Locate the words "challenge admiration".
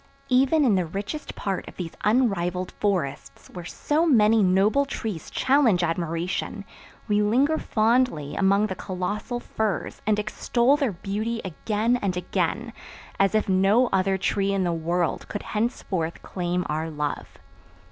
5.29-6.65